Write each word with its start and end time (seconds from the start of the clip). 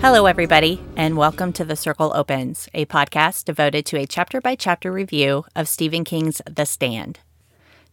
Hello, 0.00 0.24
everybody, 0.24 0.82
and 0.96 1.18
welcome 1.18 1.52
to 1.52 1.62
The 1.62 1.76
Circle 1.76 2.10
Opens, 2.14 2.70
a 2.72 2.86
podcast 2.86 3.44
devoted 3.44 3.84
to 3.84 3.98
a 3.98 4.06
chapter 4.06 4.40
by 4.40 4.54
chapter 4.54 4.90
review 4.90 5.44
of 5.54 5.68
Stephen 5.68 6.04
King's 6.04 6.40
The 6.50 6.64
Stand. 6.64 7.20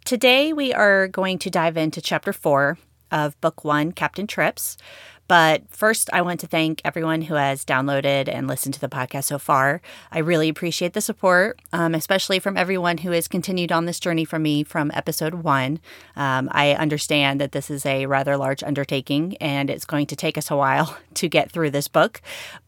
Today, 0.05 0.53
we 0.53 0.71
are 0.71 1.09
going 1.09 1.37
to 1.39 1.49
dive 1.49 1.75
into 1.75 1.99
chapter 1.99 2.31
four 2.31 2.77
of 3.11 3.39
book 3.41 3.65
one, 3.65 3.91
Captain 3.91 4.25
Trips, 4.25 4.77
but 5.27 5.63
first, 5.69 6.09
I 6.13 6.21
want 6.21 6.39
to 6.41 6.47
thank 6.47 6.81
everyone 6.85 7.23
who 7.23 7.35
has 7.35 7.65
downloaded 7.65 8.27
and 8.27 8.47
listened 8.47 8.73
to 8.75 8.79
the 8.79 8.87
podcast 8.87 9.25
so 9.25 9.37
far. 9.37 9.81
I 10.11 10.19
really 10.19 10.49
appreciate 10.49 10.93
the 10.93 11.01
support, 11.01 11.59
um, 11.73 11.93
especially 11.93 12.39
from 12.39 12.57
everyone 12.57 12.99
who 12.99 13.11
has 13.11 13.27
continued 13.27 13.71
on 13.71 13.85
this 13.85 13.99
journey 13.99 14.25
from 14.25 14.43
me 14.43 14.63
from 14.63 14.91
episode 14.93 15.35
one. 15.35 15.79
Um, 16.15 16.49
I 16.51 16.73
understand 16.73 17.41
that 17.41 17.51
this 17.51 17.69
is 17.69 17.85
a 17.85 18.05
rather 18.05 18.37
large 18.37 18.63
undertaking 18.63 19.35
and 19.37 19.69
it's 19.69 19.85
going 19.85 20.07
to 20.07 20.15
take 20.15 20.37
us 20.37 20.49
a 20.49 20.55
while 20.55 20.97
to 21.15 21.27
get 21.27 21.51
through 21.51 21.71
this 21.71 21.87
book, 21.87 22.21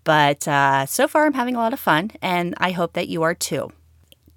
but 0.03 0.47
uh, 0.47 0.85
so 0.85 1.07
far 1.07 1.25
I'm 1.25 1.33
having 1.33 1.55
a 1.55 1.59
lot 1.59 1.73
of 1.73 1.79
fun 1.79 2.11
and 2.21 2.53
I 2.57 2.71
hope 2.71 2.93
that 2.93 3.07
you 3.07 3.23
are 3.23 3.35
too 3.35 3.71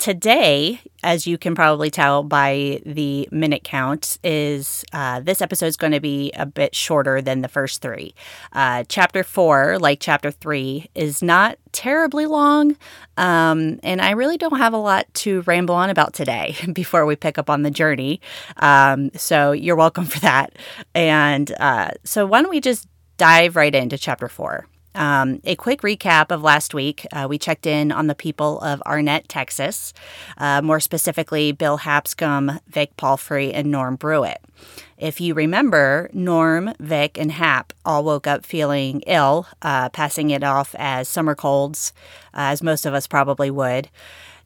today, 0.02 0.80
as 1.04 1.28
you 1.28 1.38
can 1.38 1.54
probably 1.54 1.88
tell 1.88 2.24
by 2.24 2.80
the 2.84 3.28
minute 3.30 3.62
count, 3.62 4.18
is 4.24 4.84
uh, 4.92 5.20
this 5.20 5.40
episode 5.40 5.66
is 5.66 5.76
going 5.76 5.92
to 5.92 6.00
be 6.00 6.32
a 6.32 6.44
bit 6.44 6.74
shorter 6.74 7.22
than 7.22 7.40
the 7.40 7.46
first 7.46 7.80
three. 7.80 8.12
Uh, 8.52 8.82
chapter 8.88 9.22
four, 9.22 9.78
like 9.78 10.00
chapter 10.00 10.32
three, 10.32 10.90
is 10.96 11.22
not 11.22 11.56
terribly 11.70 12.26
long, 12.26 12.76
um, 13.16 13.78
and 13.84 14.00
I 14.00 14.10
really 14.10 14.36
don't 14.36 14.58
have 14.58 14.72
a 14.72 14.76
lot 14.78 15.06
to 15.14 15.42
ramble 15.42 15.76
on 15.76 15.88
about 15.88 16.14
today 16.14 16.56
before 16.72 17.06
we 17.06 17.14
pick 17.14 17.38
up 17.38 17.48
on 17.48 17.62
the 17.62 17.70
journey. 17.70 18.20
Um, 18.56 19.12
so 19.14 19.52
you're 19.52 19.76
welcome 19.76 20.06
for 20.06 20.18
that. 20.18 20.58
And 20.96 21.52
uh, 21.60 21.92
so 22.02 22.26
why 22.26 22.42
don't 22.42 22.50
we 22.50 22.60
just 22.60 22.88
dive 23.18 23.54
right 23.54 23.72
into 23.72 23.96
chapter 23.96 24.28
four? 24.28 24.66
Um, 24.94 25.40
a 25.44 25.56
quick 25.56 25.82
recap 25.82 26.30
of 26.30 26.42
last 26.42 26.74
week. 26.74 27.06
Uh, 27.12 27.26
we 27.28 27.38
checked 27.38 27.66
in 27.66 27.90
on 27.90 28.06
the 28.06 28.14
people 28.14 28.60
of 28.60 28.82
Arnett, 28.82 29.28
Texas, 29.28 29.92
uh, 30.38 30.60
more 30.60 30.80
specifically, 30.80 31.52
Bill 31.52 31.78
Hapscomb, 31.78 32.60
Vic 32.68 32.96
Palfrey, 32.96 33.52
and 33.52 33.70
Norm 33.70 33.96
Bruett. 33.96 34.38
If 34.98 35.20
you 35.20 35.34
remember, 35.34 36.10
Norm, 36.12 36.74
Vic, 36.78 37.18
and 37.18 37.32
Hap 37.32 37.72
all 37.84 38.04
woke 38.04 38.26
up 38.26 38.46
feeling 38.46 39.00
ill, 39.06 39.46
uh, 39.62 39.88
passing 39.88 40.30
it 40.30 40.44
off 40.44 40.76
as 40.78 41.08
summer 41.08 41.34
colds, 41.34 41.92
uh, 42.34 42.52
as 42.52 42.62
most 42.62 42.86
of 42.86 42.94
us 42.94 43.06
probably 43.06 43.50
would. 43.50 43.88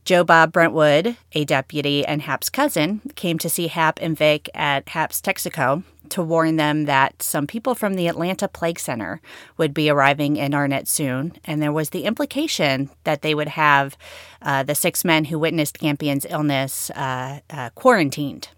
Joe 0.06 0.22
Bob 0.22 0.52
Brentwood, 0.52 1.16
a 1.32 1.44
deputy 1.44 2.06
and 2.06 2.22
Hap's 2.22 2.48
cousin, 2.48 3.00
came 3.16 3.40
to 3.40 3.50
see 3.50 3.66
Hap 3.66 3.98
and 4.00 4.16
Vic 4.16 4.48
at 4.54 4.90
Hap's 4.90 5.20
Texaco 5.20 5.82
to 6.10 6.22
warn 6.22 6.54
them 6.54 6.84
that 6.84 7.20
some 7.24 7.48
people 7.48 7.74
from 7.74 7.94
the 7.94 8.06
Atlanta 8.06 8.46
Plague 8.46 8.78
Center 8.78 9.20
would 9.56 9.74
be 9.74 9.90
arriving 9.90 10.36
in 10.36 10.54
Arnett 10.54 10.86
soon, 10.86 11.32
and 11.44 11.60
there 11.60 11.72
was 11.72 11.90
the 11.90 12.04
implication 12.04 12.89
that 13.02 13.22
they 13.22 13.34
would 13.34 13.48
have 13.48 13.96
uh, 14.42 14.62
the 14.62 14.77
six 14.77 15.05
men 15.05 15.24
who 15.24 15.40
witnessed 15.40 15.80
Campion's 15.80 16.24
illness 16.30 16.89
uh, 16.90 17.40
uh, 17.50 17.70
quarantined. 17.70 18.50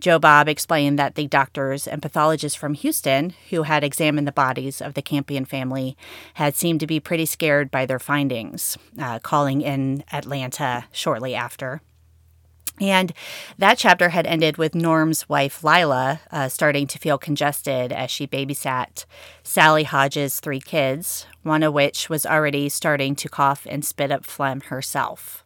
Joe 0.00 0.18
Bob 0.18 0.48
explained 0.48 0.98
that 0.98 1.14
the 1.14 1.26
doctors 1.26 1.86
and 1.86 2.02
pathologists 2.02 2.56
from 2.56 2.74
Houston 2.74 3.34
who 3.50 3.62
had 3.62 3.84
examined 3.84 4.26
the 4.26 4.32
bodies 4.32 4.80
of 4.80 4.94
the 4.94 5.02
Campion 5.02 5.44
family 5.44 5.96
had 6.34 6.54
seemed 6.54 6.80
to 6.80 6.86
be 6.86 7.00
pretty 7.00 7.26
scared 7.26 7.70
by 7.70 7.86
their 7.86 7.98
findings, 7.98 8.76
uh, 9.00 9.18
calling 9.20 9.60
in 9.60 10.04
Atlanta 10.12 10.84
shortly 10.92 11.34
after. 11.34 11.80
And 12.80 13.12
that 13.56 13.78
chapter 13.78 14.08
had 14.08 14.26
ended 14.26 14.56
with 14.56 14.74
Norm's 14.74 15.28
wife, 15.28 15.62
Lila, 15.62 16.20
uh, 16.32 16.48
starting 16.48 16.88
to 16.88 16.98
feel 16.98 17.18
congested 17.18 17.92
as 17.92 18.10
she 18.10 18.26
babysat 18.26 19.04
Sally 19.44 19.84
Hodges' 19.84 20.40
three 20.40 20.60
kids, 20.60 21.26
one 21.44 21.62
of 21.62 21.72
which 21.72 22.08
was 22.08 22.26
already 22.26 22.68
starting 22.68 23.14
to 23.16 23.28
cough 23.28 23.64
and 23.70 23.84
spit 23.84 24.10
up 24.10 24.24
phlegm 24.24 24.60
herself. 24.62 25.44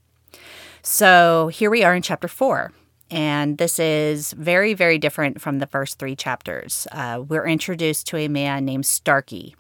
So 0.83 1.49
here 1.49 1.71
we 1.71 1.85
are 1.85 1.95
in 1.95 2.01
chapter 2.01 2.29
four. 2.29 2.73
And 3.11 3.59
this 3.59 3.79
is 3.79 4.33
very, 4.33 4.75
very 4.75 4.99
different 4.99 5.41
from 5.41 5.59
the 5.59 5.67
first 5.67 5.99
three 5.99 6.17
chapters. 6.17 6.87
Uh, 6.93 7.23
we're 7.27 7.47
introduced 7.47 8.07
to 8.09 8.17
a 8.19 8.29
man 8.29 8.65
named 8.65 8.87
Starkey. 8.87 9.57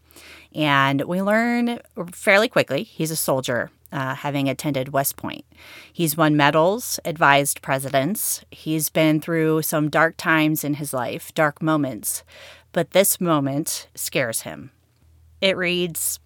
And 0.54 1.02
we 1.02 1.22
learn 1.22 1.78
fairly 2.12 2.48
quickly 2.48 2.82
he's 2.82 3.10
a 3.10 3.16
soldier, 3.16 3.70
uh, 3.92 4.16
having 4.16 4.48
attended 4.48 4.92
West 4.92 5.16
Point. 5.16 5.44
He's 5.92 6.16
won 6.16 6.36
medals, 6.36 6.98
advised 7.04 7.62
presidents. 7.62 8.44
He's 8.50 8.88
been 8.88 9.20
through 9.20 9.62
some 9.62 9.88
dark 9.88 10.16
times 10.16 10.64
in 10.64 10.74
his 10.74 10.92
life, 10.92 11.34
dark 11.34 11.62
moments. 11.62 12.24
But 12.72 12.90
this 12.90 13.20
moment 13.20 13.88
scares 13.94 14.42
him. 14.42 14.70
It 15.40 15.56
reads 15.56 16.18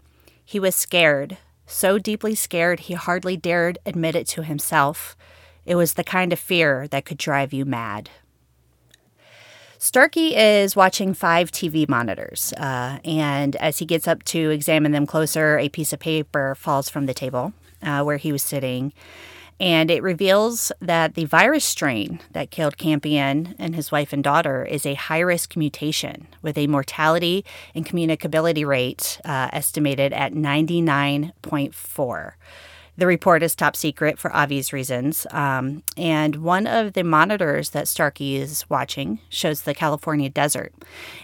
He 0.45 0.59
was 0.59 0.75
scared, 0.75 1.39
so 1.67 1.99
deeply 1.99 2.35
scared 2.35 2.81
he 2.81 2.95
hardly 2.95 3.37
dared 3.37 3.79
admit 3.87 4.17
it 4.17 4.27
to 4.29 4.43
himself. 4.43 5.17
It 5.65 5.77
was 5.77 5.95
the 5.95 6.05
kind 6.05 6.33
of 6.33 6.39
fear 6.39 6.89
that 6.89 7.05
could 7.05 7.19
drive 7.19 7.53
you 7.53 7.65
mad. 7.65 8.11
Starkey 9.79 10.37
is 10.37 10.77
watching 10.77 11.13
five 11.13 11.51
TV 11.51 11.89
monitors, 11.89 12.53
uh, 12.53 12.99
and 13.05 13.57
as 13.57 13.79
he 13.79 13.85
gets 13.85 14.07
up 14.07 14.23
to 14.23 14.51
examine 14.51 14.93
them 14.93 15.07
closer, 15.07 15.59
a 15.59 15.69
piece 15.69 15.93
of 15.93 15.99
paper 15.99 16.55
falls 16.55 16.89
from 16.89 17.07
the 17.07 17.15
table 17.15 17.53
uh, 17.83 18.05
where 18.05 18.17
he 18.17 18.31
was 18.31 18.45
sitting, 18.45 18.93
and 19.59 19.91
it 19.91 20.03
reveals 20.03 20.71
that 20.81 21.15
the 21.15 21.25
virus 21.25 21.65
strain 21.65 22.21
that 22.31 22.53
killed 22.53 22.79
Campion 22.79 23.57
and 23.59 23.75
his 23.75 23.91
wife 23.91 24.13
and 24.13 24.23
daughter 24.23 24.65
is 24.65 24.87
a 24.87 24.95
high 24.95 25.19
risk 25.19 25.57
mutation 25.57 26.29
with 26.43 26.57
a 26.57 26.69
mortality 26.69 27.45
and 27.75 27.87
communicability 27.87 28.65
rate 28.65 29.21
uh, 29.25 29.49
estimated 29.53 30.13
at 30.13 30.33
99.4. 30.33 32.33
The 32.97 33.07
report 33.07 33.43
is 33.43 33.55
top 33.55 33.75
secret 33.75 34.19
for 34.19 34.35
obvious 34.35 34.73
reasons. 34.73 35.27
Um, 35.31 35.83
and 35.97 36.37
one 36.37 36.67
of 36.67 36.93
the 36.93 37.05
monitors 37.05 37.71
that 37.71 37.89
Starkey 37.89 38.37
is 38.37 38.69
watching 38.69 39.19
shows 39.29 39.63
the 39.63 39.75
California 39.75 40.29
desert. 40.29 40.75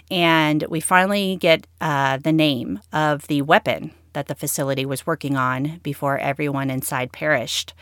And 0.09 0.65
we 0.69 0.79
finally 0.79 1.35
get 1.35 1.67
uh, 1.79 2.17
the 2.17 2.31
name 2.31 2.79
of 2.91 3.27
the 3.27 3.43
weapon 3.43 3.91
that 4.13 4.27
the 4.27 4.35
facility 4.35 4.85
was 4.85 5.05
working 5.05 5.37
on 5.37 5.79
before 5.83 6.17
everyone 6.17 6.69
inside 6.71 7.11
perished 7.11 7.73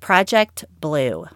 Project 0.00 0.64
Blue. 0.80 1.26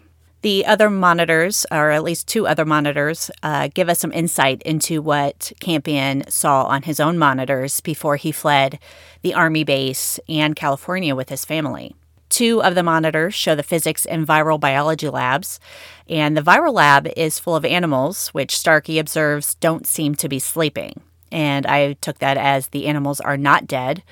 The 0.43 0.65
other 0.65 0.89
monitors, 0.89 1.67
or 1.71 1.91
at 1.91 2.03
least 2.03 2.27
two 2.27 2.47
other 2.47 2.65
monitors, 2.65 3.31
uh, 3.43 3.69
give 3.75 3.91
us 3.91 3.99
some 3.99 4.13
insight 4.13 4.63
into 4.63 5.03
what 5.03 5.53
Campion 5.61 6.25
saw 6.31 6.65
on 6.65 6.83
his 6.83 6.99
own 6.99 7.19
monitors 7.19 7.83
before 7.83 8.17
he 8.17 8.33
fled 8.33 8.79
the 9.21 9.35
Army 9.35 9.65
base 9.65 10.19
and 10.29 10.57
California 10.57 11.15
with 11.15 11.29
his 11.29 11.45
family. 11.45 11.95
Two 12.31 12.63
of 12.63 12.75
the 12.75 12.83
monitors 12.83 13.35
show 13.35 13.55
the 13.55 13.63
physics 13.63 14.07
and 14.07 14.27
viral 14.27 14.59
biology 14.59 15.11
labs, 15.11 15.61
and 16.09 16.35
the 16.37 16.43
viral 16.43 16.73
lab 16.73 17.07
is 17.17 17.39
full 17.39 17.57
of 17.57 17.65
animals, 17.67 18.29
which 18.29 18.57
Starkey 18.57 18.99
observes 18.99 19.57
don't 19.57 19.87
seem 19.87 20.15
to 20.15 20.29
be 20.29 20.39
sleeping. 20.39 21.03
And 21.33 21.67
I 21.67 21.95
took 21.95 22.19
that 22.19 22.37
as 22.37 22.69
the 22.69 22.87
animals 22.87 23.21
are 23.21 23.37
not 23.37 23.67
dead, 23.67 24.03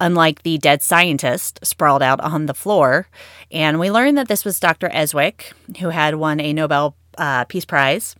unlike 0.00 0.42
the 0.42 0.58
dead 0.58 0.82
scientist 0.82 1.60
sprawled 1.64 2.02
out 2.02 2.20
on 2.20 2.46
the 2.46 2.54
floor. 2.54 3.08
And 3.50 3.78
we 3.78 3.90
learned 3.90 4.18
that 4.18 4.28
this 4.28 4.44
was 4.44 4.58
Dr. 4.58 4.88
Eswick, 4.88 5.52
who 5.78 5.90
had 5.90 6.16
won 6.16 6.40
a 6.40 6.52
Nobel 6.52 6.96
uh, 7.16 7.44
Peace 7.44 7.64
Prize. 7.64 8.16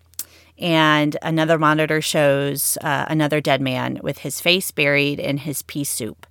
And 0.58 1.16
another 1.22 1.58
monitor 1.58 2.00
shows 2.00 2.78
uh, 2.80 3.06
another 3.08 3.40
dead 3.40 3.60
man 3.60 3.98
with 4.02 4.18
his 4.18 4.40
face 4.40 4.70
buried 4.70 5.18
in 5.18 5.38
his 5.38 5.62
pea 5.62 5.84
soup. 5.84 6.26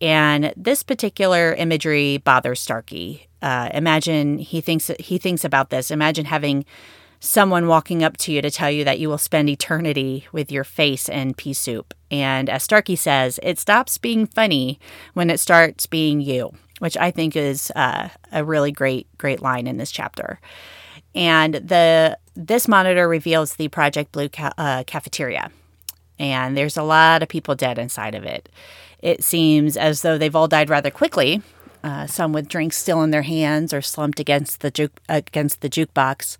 And 0.00 0.52
this 0.56 0.82
particular 0.82 1.54
imagery 1.54 2.18
bothers 2.18 2.58
Starkey. 2.58 3.28
Uh, 3.40 3.70
imagine 3.72 4.38
he 4.38 4.60
thinks 4.60 4.90
he 4.98 5.18
thinks 5.18 5.44
about 5.44 5.70
this. 5.70 5.92
Imagine 5.92 6.24
having 6.24 6.64
someone 7.24 7.68
walking 7.68 8.02
up 8.02 8.16
to 8.16 8.32
you 8.32 8.42
to 8.42 8.50
tell 8.50 8.68
you 8.68 8.82
that 8.82 8.98
you 8.98 9.08
will 9.08 9.16
spend 9.16 9.48
eternity 9.48 10.26
with 10.32 10.50
your 10.50 10.64
face 10.64 11.08
in 11.08 11.32
pea 11.32 11.52
soup. 11.52 11.94
And 12.10 12.50
as 12.50 12.64
Starkey 12.64 12.96
says, 12.96 13.38
it 13.44 13.60
stops 13.60 13.96
being 13.96 14.26
funny 14.26 14.80
when 15.14 15.30
it 15.30 15.38
starts 15.38 15.86
being 15.86 16.20
you, 16.20 16.52
which 16.80 16.96
I 16.96 17.12
think 17.12 17.36
is 17.36 17.70
uh, 17.76 18.08
a 18.32 18.44
really 18.44 18.72
great, 18.72 19.06
great 19.18 19.40
line 19.40 19.68
in 19.68 19.76
this 19.76 19.92
chapter. 19.92 20.40
And 21.14 21.54
the 21.54 22.18
this 22.34 22.66
monitor 22.66 23.06
reveals 23.06 23.54
the 23.54 23.68
Project 23.68 24.10
Blue 24.10 24.28
ca- 24.28 24.54
uh, 24.58 24.82
cafeteria, 24.84 25.52
and 26.18 26.56
there's 26.56 26.76
a 26.76 26.82
lot 26.82 27.22
of 27.22 27.28
people 27.28 27.54
dead 27.54 27.78
inside 27.78 28.16
of 28.16 28.24
it. 28.24 28.48
It 28.98 29.22
seems 29.22 29.76
as 29.76 30.02
though 30.02 30.18
they've 30.18 30.34
all 30.34 30.48
died 30.48 30.70
rather 30.70 30.90
quickly. 30.90 31.40
Uh, 31.84 32.06
some 32.06 32.32
with 32.32 32.48
drinks 32.48 32.76
still 32.76 33.02
in 33.02 33.10
their 33.10 33.22
hands 33.22 33.74
or 33.74 33.82
slumped 33.82 34.20
against 34.20 34.60
the 34.60 34.70
juke, 34.70 35.00
against 35.08 35.60
the 35.60 35.68
jukebox 35.68 36.36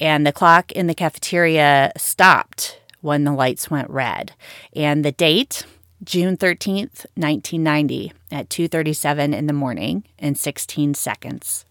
and 0.00 0.26
the 0.26 0.32
clock 0.32 0.72
in 0.72 0.86
the 0.86 0.94
cafeteria 0.94 1.92
stopped 1.96 2.80
when 3.00 3.24
the 3.24 3.32
lights 3.32 3.70
went 3.70 3.90
red. 3.90 4.32
And 4.74 5.04
the 5.04 5.12
date, 5.12 5.64
June 6.04 6.36
13th, 6.36 7.06
1990 7.14 8.12
at 8.30 8.48
2:37 8.48 9.34
in 9.34 9.46
the 9.46 9.52
morning 9.52 10.04
and 10.18 10.38
16 10.38 10.94
seconds. 10.94 11.64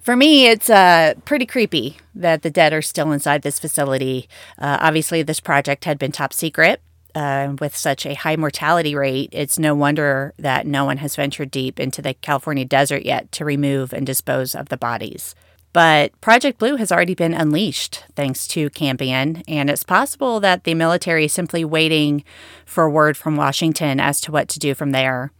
For 0.00 0.16
me, 0.16 0.46
it's 0.46 0.70
uh, 0.70 1.14
pretty 1.26 1.44
creepy 1.44 1.98
that 2.14 2.42
the 2.42 2.50
dead 2.50 2.72
are 2.72 2.80
still 2.80 3.12
inside 3.12 3.42
this 3.42 3.58
facility. 3.58 4.28
Uh, 4.58 4.78
obviously, 4.80 5.22
this 5.22 5.40
project 5.40 5.84
had 5.84 5.98
been 5.98 6.10
top 6.10 6.32
secret, 6.32 6.80
uh, 7.14 7.54
with 7.60 7.76
such 7.76 8.06
a 8.06 8.14
high 8.14 8.36
mortality 8.36 8.94
rate, 8.94 9.30
it's 9.32 9.58
no 9.58 9.74
wonder 9.74 10.34
that 10.38 10.66
no 10.66 10.84
one 10.84 10.98
has 10.98 11.16
ventured 11.16 11.50
deep 11.50 11.80
into 11.80 12.02
the 12.02 12.14
California 12.14 12.64
desert 12.64 13.02
yet 13.04 13.30
to 13.32 13.44
remove 13.44 13.92
and 13.92 14.06
dispose 14.06 14.54
of 14.54 14.68
the 14.68 14.76
bodies. 14.76 15.34
But 15.72 16.18
Project 16.20 16.58
Blue 16.58 16.76
has 16.76 16.90
already 16.90 17.14
been 17.14 17.34
unleashed 17.34 18.04
thanks 18.16 18.46
to 18.48 18.70
Campion, 18.70 19.42
and 19.46 19.70
it's 19.70 19.84
possible 19.84 20.40
that 20.40 20.64
the 20.64 20.74
military 20.74 21.26
is 21.26 21.32
simply 21.32 21.64
waiting 21.64 22.24
for 22.66 22.90
word 22.90 23.16
from 23.16 23.36
Washington 23.36 24.00
as 24.00 24.20
to 24.22 24.32
what 24.32 24.48
to 24.48 24.58
do 24.58 24.74
from 24.74 24.90
there. 24.90 25.32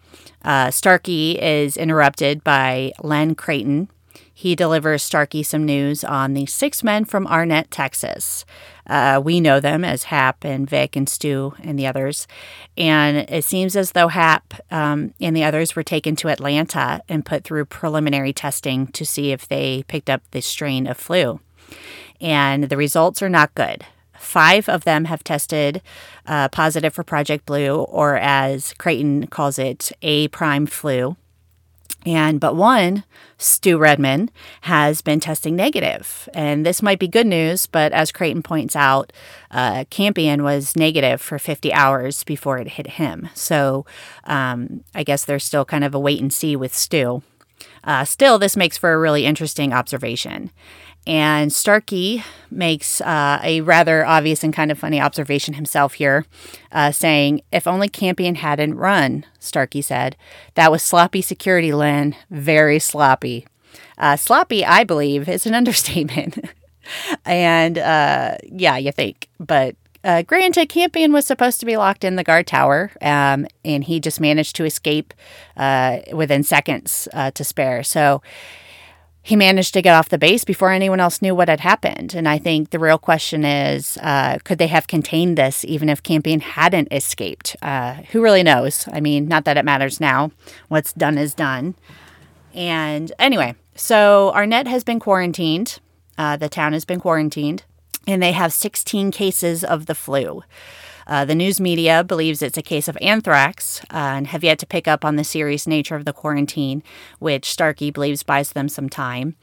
Uh, 0.44 0.70
Starkey 0.70 1.32
is 1.40 1.76
interrupted 1.76 2.44
by 2.44 2.92
Len 3.02 3.34
Creighton, 3.34 3.88
he 4.40 4.56
delivers 4.56 5.02
Starkey 5.02 5.42
some 5.42 5.66
news 5.66 6.02
on 6.02 6.32
the 6.32 6.46
six 6.46 6.82
men 6.82 7.04
from 7.04 7.26
Arnett, 7.26 7.70
Texas. 7.70 8.46
Uh, 8.87 9.20
we 9.22 9.38
know 9.38 9.60
them 9.60 9.84
as 9.84 10.04
Hap 10.04 10.44
and 10.44 10.69
Vic 10.69 10.96
and 10.96 11.06
Stu 11.06 11.52
and 11.62 11.78
the 11.78 11.87
others. 11.87 12.26
And 12.75 13.19
it 13.28 13.44
seems 13.44 13.76
as 13.76 13.92
though 13.92 14.08
Hap 14.08 14.54
um, 14.70 15.12
and 15.20 15.37
the 15.37 15.44
others 15.44 15.76
were 15.76 15.82
taken 15.82 16.16
to 16.16 16.31
Atlanta 16.31 17.02
and 17.06 17.26
put 17.26 17.44
through 17.44 17.66
preliminary 17.66 18.32
testing 18.32 18.87
to 18.92 19.04
see 19.04 19.31
if 19.31 19.46
they 19.46 19.82
picked 19.88 20.08
up 20.08 20.22
the 20.31 20.40
strain 20.40 20.87
of 20.87 20.96
flu. 20.96 21.40
And 22.19 22.64
the 22.64 22.78
results 22.78 23.20
are 23.20 23.28
not 23.28 23.54
good. 23.54 23.84
Five 24.19 24.70
of 24.70 24.84
them 24.84 25.04
have 25.04 25.22
tested 25.22 25.82
uh, 26.26 26.48
positive 26.48 26.94
for 26.94 27.04
Project 27.04 27.44
Blue, 27.44 27.75
or 27.82 28.16
as 28.16 28.72
Creighton 28.78 29.26
calls 29.26 29.58
it, 29.58 29.92
A 30.00 30.28
prime 30.28 30.64
flu. 30.64 31.16
And 32.06 32.41
but 32.41 32.56
one, 32.56 33.05
Stu 33.37 33.79
Redman, 33.79 34.31
has 34.62 35.02
been 35.02 35.20
testing 35.20 35.55
negative. 35.55 36.29
And 36.32 36.64
this 36.64 36.82
might 36.82 36.99
be 36.99 37.08
good 37.08 37.26
news, 37.26 37.67
but 37.67 37.93
as 37.93 38.12
Creighton 38.12 38.43
points 38.43 38.75
out, 38.75 39.12
uh, 39.50 39.85
Campion 39.91 40.43
was 40.43 40.76
negative 40.76 41.20
for 41.20 41.38
50 41.38 41.73
hours 41.73 42.25
before 42.25 42.58
it 42.58 42.69
hit 42.69 42.87
him. 42.87 43.29
So 43.35 43.85
um, 44.25 44.85
I 44.94 45.02
guess 45.02 45.25
there's 45.25 45.44
still 45.44 45.64
kind 45.64 45.85
of 45.85 45.94
a 45.94 45.99
wait 45.99 46.20
and 46.20 46.32
see 46.32 46.56
with 46.56 46.75
Stu. 46.75 47.23
Uh, 47.84 48.04
still, 48.04 48.38
this 48.38 48.56
makes 48.56 48.76
for 48.76 48.92
a 48.92 48.98
really 48.98 49.24
interesting 49.24 49.72
observation. 49.72 50.50
And 51.06 51.52
Starkey 51.52 52.22
makes 52.50 53.00
uh, 53.00 53.40
a 53.42 53.62
rather 53.62 54.04
obvious 54.04 54.44
and 54.44 54.52
kind 54.52 54.70
of 54.70 54.78
funny 54.78 55.00
observation 55.00 55.54
himself 55.54 55.94
here, 55.94 56.26
uh, 56.72 56.92
saying, 56.92 57.40
If 57.50 57.66
only 57.66 57.88
Campion 57.88 58.36
hadn't 58.36 58.74
run, 58.74 59.24
Starkey 59.38 59.80
said. 59.80 60.16
That 60.54 60.70
was 60.70 60.82
sloppy 60.82 61.22
security, 61.22 61.72
Len. 61.72 62.16
Very 62.30 62.78
sloppy. 62.78 63.46
Uh, 63.96 64.16
sloppy, 64.16 64.64
I 64.64 64.84
believe, 64.84 65.28
is 65.28 65.46
an 65.46 65.54
understatement. 65.60 66.38
and 67.24 67.78
uh, 67.78 68.36
yeah, 68.44 68.76
you 68.76 68.92
think. 68.92 69.28
But 69.38 69.76
uh, 70.02 70.23
granted, 70.23 70.69
Campion 70.69 71.12
was 71.12 71.26
supposed 71.26 71.61
to 71.61 71.67
be 71.67 71.76
locked 71.76 72.05
in 72.05 72.17
the 72.17 72.25
guard 72.25 72.47
tower, 72.47 72.91
um, 73.02 73.47
and 73.64 73.85
he 73.85 74.00
just 74.00 74.20
managed 74.20 74.56
to 74.56 74.64
escape 74.64 75.12
uh, 75.56 75.99
within 76.12 76.43
seconds 76.43 77.08
uh, 77.12 77.31
to 77.32 77.44
spare. 77.44 77.82
So 77.82 78.23
he 79.23 79.37
managed 79.37 79.75
to 79.75 79.82
get 79.82 79.94
off 79.94 80.08
the 80.08 80.19
base 80.19 80.44
before 80.44 80.70
anyone 80.70 81.00
else 81.00 81.20
knew 81.20 81.35
what 81.35 81.49
had 81.49 81.61
happened. 81.61 82.14
And 82.14 82.26
I 82.26 82.38
think 82.38 82.70
the 82.70 82.79
real 82.79 82.99
question 82.99 83.44
is 83.44 83.99
uh, 83.99 84.38
could 84.44 84.58
they 84.58 84.67
have 84.69 84.87
contained 84.87 85.37
this 85.37 85.64
even 85.64 85.88
if 85.88 86.02
Campion 86.02 86.41
hadn't 86.41 86.88
escaped? 86.91 87.55
Uh, 87.61 87.94
who 88.12 88.23
really 88.23 88.43
knows? 88.43 88.88
I 88.93 89.00
mean, 89.00 89.29
not 89.29 89.44
that 89.44 89.58
it 89.58 89.64
matters 89.64 90.00
now. 90.00 90.31
What's 90.69 90.93
done 90.93 91.19
is 91.19 91.35
done. 91.35 91.75
And 92.55 93.12
anyway, 93.19 93.55
so 93.75 94.32
Arnett 94.35 94.67
has 94.67 94.85
been 94.85 94.99
quarantined. 94.99 95.79
Uh, 96.17 96.37
the 96.37 96.49
town 96.49 96.73
has 96.73 96.85
been 96.85 97.00
quarantined, 97.00 97.64
and 98.06 98.23
they 98.23 98.32
have 98.32 98.52
16 98.52 99.11
cases 99.11 99.64
of 99.64 99.87
the 99.87 99.94
flu. 99.94 100.43
Uh, 101.06 101.25
the 101.25 101.35
news 101.35 101.61
media 101.61 102.05
believes 102.05 102.41
it's 102.41 102.56
a 102.56 102.62
case 102.62 102.87
of 102.87 102.97
anthrax 103.00 103.81
uh, 103.93 103.97
and 103.97 104.29
have 104.29 104.44
yet 104.44 104.58
to 104.61 104.67
pick 104.67 104.87
up 104.87 105.05
on 105.05 105.17
the 105.17 105.25
serious 105.25 105.67
nature 105.67 105.97
of 105.97 106.05
the 106.05 106.12
quarantine, 106.12 106.82
which 107.19 107.50
Starkey 107.50 107.91
believes 107.91 108.23
buys 108.23 108.52
them 108.52 108.69
some 108.69 108.88
time. 108.88 109.35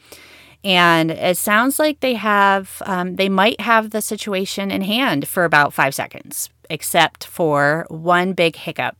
And 0.63 1.11
it 1.11 1.37
sounds 1.37 1.77
like 1.77 1.99
they 1.99 2.15
have, 2.15 2.81
um, 2.85 3.15
they 3.15 3.29
might 3.29 3.61
have 3.61 3.89
the 3.89 4.01
situation 4.01 4.71
in 4.71 4.81
hand 4.81 5.27
for 5.27 5.43
about 5.43 5.73
five 5.73 5.93
seconds, 5.93 6.49
except 6.69 7.25
for 7.25 7.85
one 7.89 8.33
big 8.33 8.55
hiccup. 8.55 8.95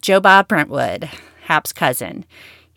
Joe 0.00 0.20
Bob 0.20 0.48
Brentwood, 0.48 1.10
Hap's 1.44 1.72
cousin, 1.72 2.24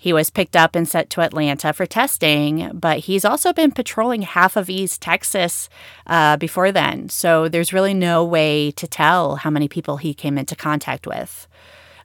he 0.02 0.14
was 0.14 0.32
picked 0.32 0.56
up 0.56 0.76
and 0.76 0.88
sent 0.88 1.12
to 1.12 1.22
Atlanta 1.22 1.74
for 1.74 1.86
testing, 1.86 2.72
but 2.74 2.98
he's 3.02 3.24
also 3.24 3.54
been 3.54 3.72
patrolling 3.72 4.24
half 4.24 4.56
of 4.56 4.68
East 4.68 5.00
Texas 5.00 5.70
uh, 6.08 6.38
before 6.38 6.72
then. 6.72 7.08
So 7.08 7.48
there's 7.48 7.72
really 7.72 7.94
no 7.94 8.26
way 8.26 8.72
to 8.72 8.88
tell 8.88 9.36
how 9.36 9.52
many 9.52 9.68
people 9.68 9.98
he 9.98 10.16
came 10.16 10.40
into 10.40 10.56
contact 10.56 11.06
with. 11.06 11.48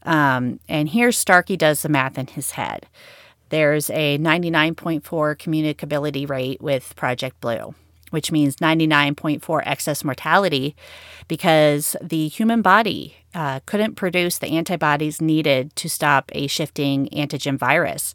Um, 0.02 0.60
and 0.68 0.90
here 0.90 1.10
Starkey 1.10 1.56
does 1.56 1.80
the 1.80 1.88
math 1.88 2.18
in 2.18 2.26
his 2.26 2.50
head. 2.50 2.84
There's 3.48 3.88
a 3.88 4.18
99.4 4.18 5.00
communicability 5.00 6.28
rate 6.28 6.60
with 6.60 6.94
Project 6.96 7.40
Blue 7.40 7.74
which 8.10 8.32
means 8.32 8.56
99.4 8.56 9.62
excess 9.64 10.04
mortality, 10.04 10.76
because 11.28 11.96
the 12.02 12.28
human 12.28 12.62
body 12.62 13.16
uh, 13.34 13.60
couldn't 13.66 13.94
produce 13.94 14.38
the 14.38 14.48
antibodies 14.48 15.20
needed 15.20 15.74
to 15.76 15.88
stop 15.88 16.30
a 16.34 16.46
shifting 16.46 17.08
antigen 17.12 17.58
virus. 17.58 18.14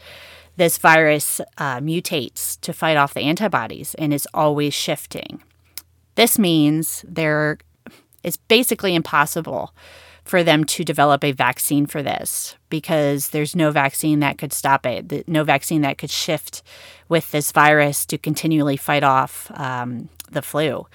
This 0.57 0.77
virus 0.77 1.39
uh, 1.57 1.79
mutates 1.79 2.59
to 2.61 2.73
fight 2.73 2.97
off 2.97 3.13
the 3.13 3.21
antibodies 3.21 3.95
and 3.95 4.13
is 4.13 4.27
always 4.33 4.73
shifting. 4.73 5.41
This 6.15 6.37
means 6.37 7.05
there 7.07 7.57
it's 8.23 8.37
basically 8.37 8.94
impossible 8.94 9.73
for 10.23 10.44
them 10.44 10.63
to 10.63 10.83
develop 10.83 11.23
a 11.23 11.31
vaccine 11.31 11.85
for 11.85 12.04
this 12.04 12.56
because 12.69 13.30
there's 13.30 13.56
no 13.56 13.71
vaccine 13.71 14.19
that 14.19 14.37
could 14.37 14.54
stop 14.54 14.85
it, 14.85 15.28
no 15.28 15.44
vaccine 15.44 15.81
that 15.81 15.97
could 15.97 16.11
shift 16.11 16.61
with 17.09 17.31
this 17.31 17.51
virus 17.51 18.06
to 18.06 18.18
continually 18.18 18.78
fight 18.78 19.04
off 19.04 19.51
um, 19.56 20.09
the 20.31 20.42
flu. 20.42 20.85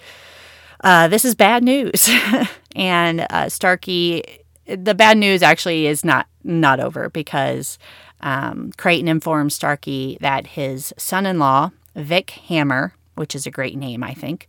Uh, 0.83 1.09
this 1.09 1.25
is 1.25 1.35
bad 1.35 1.64
news, 1.64 2.09
and 2.76 3.26
uh, 3.30 3.49
Starkey. 3.49 4.23
The 4.66 4.95
bad 4.95 5.16
news 5.16 5.42
actually 5.42 5.87
is 5.87 6.04
not 6.04 6.26
not 6.45 6.80
over 6.80 7.09
because 7.09 7.78
um, 8.21 8.73
Creighton 8.76 9.09
informs 9.09 9.54
Starkey 9.54 10.18
that 10.21 10.47
his 10.47 10.92
son-in-law 10.97 11.71
Vic 11.95 12.30
Hammer, 12.30 12.95
which 13.14 13.35
is 13.35 13.47
a 13.47 13.50
great 13.50 13.76
name, 13.76 14.02
I 14.02 14.12
think, 14.12 14.49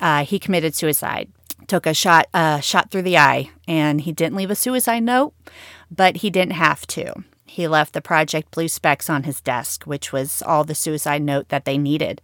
uh, 0.00 0.24
he 0.24 0.38
committed 0.38 0.74
suicide 0.74 1.28
took 1.66 1.86
a 1.86 1.94
shot 1.94 2.26
uh, 2.32 2.60
shot 2.60 2.90
through 2.90 3.02
the 3.02 3.18
eye, 3.18 3.50
and 3.66 4.00
he 4.00 4.12
didn't 4.12 4.36
leave 4.36 4.50
a 4.50 4.54
suicide 4.54 5.02
note, 5.02 5.34
but 5.90 6.18
he 6.18 6.30
didn't 6.30 6.52
have 6.52 6.86
to. 6.88 7.12
He 7.46 7.66
left 7.66 7.92
the 7.92 8.00
Project 8.00 8.50
Blue 8.50 8.68
specs 8.68 9.10
on 9.10 9.24
his 9.24 9.40
desk, 9.40 9.84
which 9.84 10.12
was 10.12 10.42
all 10.42 10.64
the 10.64 10.74
suicide 10.74 11.22
note 11.22 11.48
that 11.48 11.64
they 11.64 11.78
needed. 11.78 12.20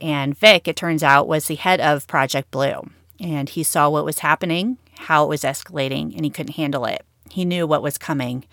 And 0.00 0.36
Vic, 0.36 0.68
it 0.68 0.76
turns 0.76 1.02
out, 1.02 1.28
was 1.28 1.46
the 1.46 1.54
head 1.54 1.80
of 1.80 2.06
Project 2.06 2.50
Blue, 2.50 2.90
and 3.18 3.48
he 3.48 3.62
saw 3.62 3.88
what 3.88 4.04
was 4.04 4.20
happening, 4.20 4.78
how 4.98 5.24
it 5.24 5.28
was 5.28 5.42
escalating, 5.42 6.14
and 6.14 6.24
he 6.24 6.30
couldn't 6.30 6.54
handle 6.54 6.84
it. 6.84 7.04
He 7.30 7.44
knew 7.44 7.66
what 7.66 7.82
was 7.82 7.98
coming. 7.98 8.44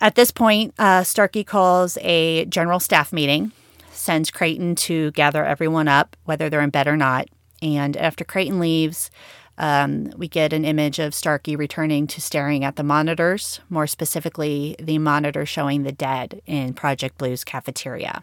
At 0.00 0.14
this 0.14 0.30
point, 0.30 0.74
uh, 0.78 1.02
Starkey 1.02 1.44
calls 1.44 1.98
a 2.02 2.44
general 2.46 2.78
staff 2.78 3.12
meeting, 3.12 3.52
sends 3.90 4.30
Creighton 4.30 4.74
to 4.76 5.10
gather 5.10 5.44
everyone 5.44 5.88
up, 5.88 6.16
whether 6.24 6.48
they're 6.48 6.60
in 6.60 6.70
bed 6.70 6.86
or 6.86 6.96
not. 6.96 7.28
And 7.60 7.96
after 7.96 8.24
Creighton 8.24 8.60
leaves, 8.60 9.10
um, 9.58 10.12
we 10.16 10.28
get 10.28 10.52
an 10.52 10.64
image 10.64 10.98
of 10.98 11.14
Starkey 11.14 11.56
returning 11.56 12.06
to 12.08 12.20
staring 12.20 12.64
at 12.64 12.76
the 12.76 12.82
monitors, 12.82 13.60
more 13.68 13.86
specifically, 13.86 14.76
the 14.78 14.98
monitor 14.98 15.44
showing 15.44 15.82
the 15.82 15.92
dead 15.92 16.40
in 16.46 16.72
Project 16.72 17.18
Blue's 17.18 17.44
cafeteria. 17.44 18.22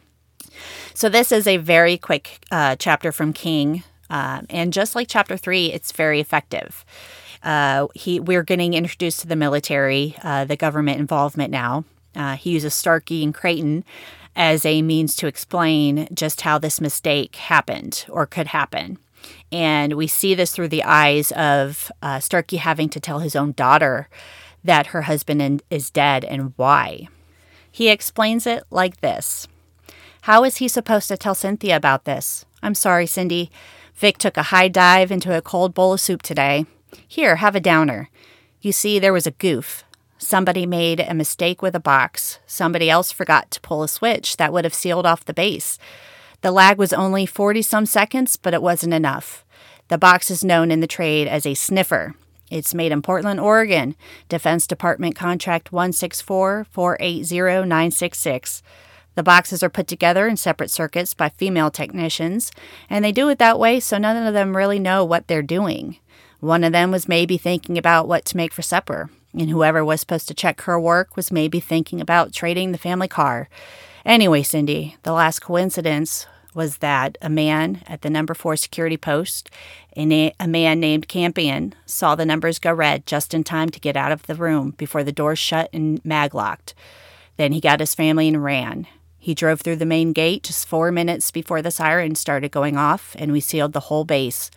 So, 0.93 1.09
this 1.09 1.31
is 1.31 1.45
a 1.45 1.57
very 1.57 1.97
quick 1.97 2.39
uh, 2.51 2.77
chapter 2.77 3.11
from 3.11 3.33
King. 3.33 3.83
Uh, 4.09 4.43
and 4.49 4.71
just 4.71 4.95
like 4.95 5.07
chapter 5.09 5.35
three, 5.35 5.73
it's 5.73 5.91
very 5.91 6.19
effective. 6.19 6.85
Uh, 7.43 7.87
he, 7.93 8.19
we're 8.19 8.43
getting 8.43 8.73
introduced 8.73 9.19
to 9.21 9.27
the 9.27 9.35
military, 9.35 10.15
uh, 10.23 10.45
the 10.45 10.55
government 10.55 10.99
involvement 10.99 11.51
now. 11.51 11.83
Uh, 12.15 12.35
he 12.35 12.51
uses 12.51 12.73
Starkey 12.73 13.23
and 13.23 13.33
Creighton 13.33 13.83
as 14.35 14.65
a 14.65 14.81
means 14.81 15.15
to 15.15 15.27
explain 15.27 16.07
just 16.13 16.41
how 16.41 16.57
this 16.57 16.79
mistake 16.79 17.35
happened 17.35 18.05
or 18.09 18.25
could 18.25 18.47
happen. 18.47 18.97
And 19.55 19.93
we 19.93 20.07
see 20.07 20.35
this 20.35 20.51
through 20.51 20.67
the 20.67 20.83
eyes 20.83 21.31
of 21.31 21.89
uh, 22.01 22.19
Starkey 22.19 22.57
having 22.57 22.89
to 22.89 22.99
tell 22.99 23.19
his 23.19 23.37
own 23.37 23.53
daughter 23.53 24.09
that 24.65 24.87
her 24.87 25.03
husband 25.03 25.63
is 25.69 25.89
dead 25.89 26.25
and 26.25 26.51
why. 26.57 27.07
He 27.71 27.87
explains 27.87 28.45
it 28.45 28.65
like 28.69 28.99
this 28.99 29.47
How 30.23 30.43
is 30.43 30.57
he 30.57 30.67
supposed 30.67 31.07
to 31.07 31.15
tell 31.15 31.35
Cynthia 31.35 31.77
about 31.77 32.03
this? 32.03 32.43
I'm 32.61 32.75
sorry, 32.75 33.07
Cindy. 33.07 33.49
Vic 33.93 34.17
took 34.17 34.35
a 34.35 34.43
high 34.51 34.67
dive 34.67 35.09
into 35.09 35.33
a 35.33 35.41
cold 35.41 35.73
bowl 35.73 35.93
of 35.93 36.01
soup 36.01 36.21
today. 36.21 36.65
Here, 37.07 37.37
have 37.37 37.55
a 37.55 37.61
downer. 37.61 38.09
You 38.59 38.73
see, 38.73 38.99
there 38.99 39.13
was 39.13 39.25
a 39.25 39.31
goof. 39.31 39.85
Somebody 40.17 40.65
made 40.65 40.99
a 40.99 41.13
mistake 41.13 41.61
with 41.61 41.75
a 41.75 41.79
box. 41.79 42.39
Somebody 42.45 42.89
else 42.89 43.13
forgot 43.13 43.51
to 43.51 43.61
pull 43.61 43.83
a 43.83 43.87
switch 43.87 44.35
that 44.35 44.51
would 44.51 44.65
have 44.65 44.73
sealed 44.73 45.05
off 45.05 45.23
the 45.23 45.33
base. 45.33 45.79
The 46.41 46.51
lag 46.51 46.77
was 46.77 46.91
only 46.91 47.25
40 47.25 47.61
some 47.61 47.85
seconds, 47.85 48.35
but 48.35 48.53
it 48.53 48.61
wasn't 48.61 48.93
enough. 48.93 49.44
The 49.87 49.97
box 49.97 50.31
is 50.31 50.43
known 50.43 50.71
in 50.71 50.79
the 50.79 50.87
trade 50.87 51.27
as 51.27 51.45
a 51.45 51.53
sniffer. 51.53 52.15
It's 52.49 52.73
made 52.73 52.91
in 52.91 53.01
Portland, 53.01 53.39
Oregon. 53.39 53.95
Defense 54.29 54.65
Department 54.65 55.15
Contract 55.15 55.71
164 55.71 56.65
480 56.71 57.67
966. 57.67 58.63
The 59.15 59.23
boxes 59.23 59.63
are 59.63 59.69
put 59.69 59.87
together 59.87 60.27
in 60.27 60.37
separate 60.37 60.71
circuits 60.71 61.13
by 61.13 61.29
female 61.29 61.71
technicians, 61.71 62.51
and 62.89 63.05
they 63.05 63.11
do 63.11 63.29
it 63.29 63.39
that 63.39 63.59
way 63.59 63.79
so 63.79 63.97
none 63.97 64.17
of 64.17 64.33
them 64.33 64.57
really 64.57 64.79
know 64.79 65.05
what 65.05 65.27
they're 65.27 65.41
doing. 65.41 65.97
One 66.39 66.63
of 66.63 66.73
them 66.73 66.91
was 66.91 67.07
maybe 67.07 67.37
thinking 67.37 67.77
about 67.77 68.07
what 68.07 68.25
to 68.25 68.37
make 68.37 68.53
for 68.53 68.61
supper, 68.61 69.09
and 69.33 69.49
whoever 69.49 69.85
was 69.85 70.01
supposed 70.01 70.27
to 70.27 70.33
check 70.33 70.61
her 70.61 70.79
work 70.79 71.15
was 71.15 71.31
maybe 71.31 71.59
thinking 71.59 72.01
about 72.01 72.33
trading 72.33 72.71
the 72.71 72.77
family 72.77 73.07
car. 73.07 73.49
Anyway, 74.05 74.43
Cindy, 74.43 74.97
the 75.03 75.13
last 75.13 75.39
coincidence 75.39 76.27
was 76.55 76.77
that 76.77 77.17
a 77.21 77.29
man 77.29 77.83
at 77.85 78.01
the 78.01 78.09
number 78.09 78.33
four 78.33 78.55
security 78.55 78.97
post, 78.97 79.51
a, 79.95 80.33
a 80.39 80.47
man 80.47 80.79
named 80.79 81.07
Campion, 81.07 81.75
saw 81.85 82.15
the 82.15 82.25
numbers 82.25 82.57
go 82.57 82.73
red 82.73 83.05
just 83.05 83.33
in 83.33 83.43
time 83.43 83.69
to 83.69 83.79
get 83.79 83.97
out 83.97 84.11
of 84.11 84.23
the 84.23 84.35
room 84.35 84.71
before 84.71 85.03
the 85.03 85.11
doors 85.11 85.37
shut 85.37 85.69
and 85.73 86.03
maglocked. 86.03 86.73
Then 87.37 87.51
he 87.51 87.59
got 87.59 87.81
his 87.81 87.93
family 87.93 88.27
and 88.29 88.43
ran. 88.43 88.87
He 89.19 89.35
drove 89.35 89.61
through 89.61 89.77
the 89.77 89.85
main 89.85 90.13
gate 90.13 90.43
just 90.43 90.67
four 90.67 90.91
minutes 90.91 91.31
before 91.31 91.61
the 91.61 91.71
siren 91.71 92.15
started 92.15 92.51
going 92.51 92.77
off, 92.77 93.15
and 93.19 93.31
we 93.31 93.39
sealed 93.39 93.73
the 93.73 93.81
whole 93.81 94.05
base. 94.05 94.49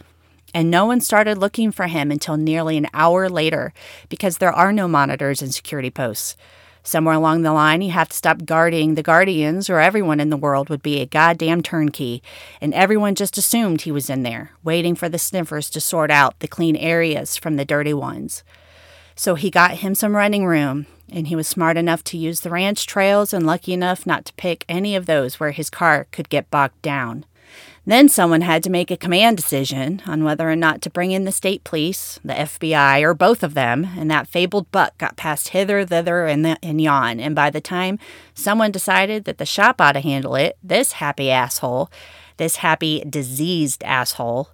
And 0.54 0.70
no 0.70 0.86
one 0.86 1.00
started 1.00 1.38
looking 1.38 1.72
for 1.72 1.88
him 1.88 2.10
until 2.10 2.36
nearly 2.36 2.76
an 2.76 2.86
hour 2.94 3.28
later 3.28 3.72
because 4.08 4.38
there 4.38 4.52
are 4.52 4.72
no 4.72 4.86
monitors 4.86 5.42
in 5.42 5.52
security 5.52 5.90
posts. 5.90 6.36
Somewhere 6.82 7.14
along 7.14 7.42
the 7.42 7.52
line, 7.52 7.82
you 7.82 7.90
have 7.90 8.08
to 8.08 8.16
stop 8.16 8.44
guarding 8.44 8.94
the 8.94 9.02
guardians, 9.02 9.68
or 9.68 9.80
everyone 9.80 10.20
in 10.20 10.30
the 10.30 10.36
world 10.36 10.70
would 10.70 10.82
be 10.82 11.00
a 11.00 11.06
goddamn 11.06 11.62
turnkey. 11.62 12.22
And 12.60 12.72
everyone 12.72 13.14
just 13.14 13.36
assumed 13.36 13.82
he 13.82 13.92
was 13.92 14.08
in 14.08 14.22
there, 14.22 14.52
waiting 14.64 14.94
for 14.94 15.08
the 15.08 15.18
sniffers 15.18 15.68
to 15.70 15.80
sort 15.80 16.10
out 16.10 16.38
the 16.40 16.48
clean 16.48 16.76
areas 16.76 17.36
from 17.36 17.56
the 17.56 17.64
dirty 17.64 17.94
ones. 17.94 18.42
So 19.14 19.34
he 19.34 19.50
got 19.50 19.78
him 19.78 19.94
some 19.94 20.14
running 20.14 20.46
room, 20.46 20.86
and 21.10 21.26
he 21.28 21.36
was 21.36 21.48
smart 21.48 21.76
enough 21.76 22.04
to 22.04 22.16
use 22.16 22.40
the 22.40 22.50
ranch 22.50 22.86
trails 22.86 23.32
and 23.32 23.44
lucky 23.44 23.72
enough 23.72 24.06
not 24.06 24.24
to 24.26 24.32
pick 24.34 24.64
any 24.68 24.94
of 24.94 25.06
those 25.06 25.40
where 25.40 25.50
his 25.50 25.70
car 25.70 26.06
could 26.12 26.28
get 26.28 26.50
bogged 26.50 26.80
down. 26.82 27.24
Then 27.88 28.10
someone 28.10 28.42
had 28.42 28.62
to 28.64 28.70
make 28.70 28.90
a 28.90 28.98
command 28.98 29.38
decision 29.38 30.02
on 30.06 30.22
whether 30.22 30.46
or 30.46 30.54
not 30.54 30.82
to 30.82 30.90
bring 30.90 31.12
in 31.12 31.24
the 31.24 31.32
state 31.32 31.64
police, 31.64 32.20
the 32.22 32.34
FBI, 32.34 33.00
or 33.00 33.14
both 33.14 33.42
of 33.42 33.54
them, 33.54 33.88
and 33.96 34.10
that 34.10 34.28
fabled 34.28 34.70
buck 34.70 34.98
got 34.98 35.16
passed 35.16 35.48
hither, 35.48 35.86
thither, 35.86 36.26
and, 36.26 36.44
the, 36.44 36.58
and 36.62 36.82
yon. 36.82 37.18
And 37.18 37.34
by 37.34 37.48
the 37.48 37.62
time 37.62 37.98
someone 38.34 38.72
decided 38.72 39.24
that 39.24 39.38
the 39.38 39.46
shop 39.46 39.80
ought 39.80 39.92
to 39.92 40.00
handle 40.00 40.34
it, 40.34 40.58
this 40.62 40.92
happy 40.92 41.30
asshole, 41.30 41.90
this 42.36 42.56
happy 42.56 43.02
diseased 43.08 43.82
asshole, 43.84 44.50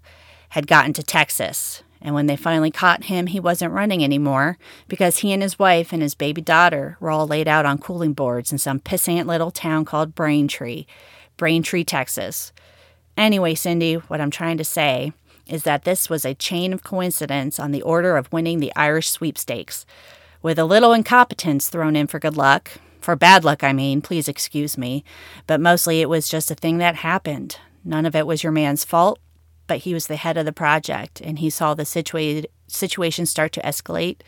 had 0.51 0.69
gotten 0.69 0.93
to 0.93 1.03
Texas 1.03 1.83
and 2.01 2.15
when 2.15 2.27
they 2.27 2.37
finally 2.37 2.71
caught 2.71 3.05
him, 3.05 3.29
he 3.29 3.41
wasn't 3.41 3.73
running 3.73 4.05
anymore 4.05 4.59
because 4.89 5.19
he 5.19 5.33
and 5.33 5.43
his 5.43 5.59
wife 5.59 5.91
and 5.91 6.03
his 6.03 6.15
baby 6.15 6.43
daughter 6.43 6.99
were 7.01 7.11
all 7.11 7.27
laid 7.27 7.49
out 7.49 7.65
on 7.65 7.79
cooling 7.79 8.13
boards 8.13 8.53
in 8.53 8.59
some 8.59 8.79
pissant 8.79 9.27
little 9.27 9.51
town 9.51 9.87
called 9.87 10.15
Braintree, 10.15 10.85
Braintree, 11.39 11.83
Texas. 11.83 12.53
Anyway, 13.17 13.55
Cindy, 13.55 13.95
what 13.95 14.21
I'm 14.21 14.31
trying 14.31 14.57
to 14.59 14.65
say 14.65 15.13
is 15.47 15.63
that 15.65 15.85
this 15.85 16.09
was 16.09 16.25
a 16.25 16.35
chain 16.35 16.73
of 16.73 16.83
coincidence 16.83 17.59
on 17.59 17.71
the 17.71 17.83
order 17.83 18.17
of 18.17 18.33
winning 18.33 18.61
the 18.61 18.73
Irish 18.75 19.11
sweepstakes. 19.11 19.85
With 20.43 20.59
a 20.59 20.65
little 20.65 20.93
incompetence 20.93 21.69
thrown 21.69 21.97
in 21.97 22.07
for 22.07 22.19
good 22.19 22.37
luck, 22.37 22.73
for 23.01 23.17
bad 23.17 23.45
luck, 23.45 23.63
I 23.63 23.73
mean, 23.73 24.01
please 24.01 24.29
excuse 24.29 24.79
me, 24.79 25.05
but 25.47 25.61
mostly 25.61 26.01
it 26.01 26.09
was 26.09 26.29
just 26.29 26.51
a 26.51 26.55
thing 26.55 26.79
that 26.79 26.97
happened. 26.97 27.59
None 27.85 28.07
of 28.07 28.17
it 28.17 28.27
was 28.27 28.43
your 28.43 28.53
man's 28.53 28.85
fault, 28.85 29.19
but 29.67 29.79
he 29.79 29.95
was 29.95 30.07
the 30.07 30.17
head 30.17 30.37
of 30.37 30.47
the 30.47 30.53
project 30.53 31.21
and 31.21 31.39
he 31.39 31.51
saw 31.51 31.75
the 31.75 31.83
situa- 31.85 32.47
situation 32.67 33.27
start 33.27 33.53
to 33.53 33.61
escalate 33.63 34.21